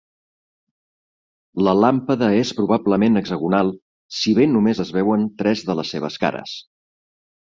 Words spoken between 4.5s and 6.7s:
només es veuen tres de les seves cares.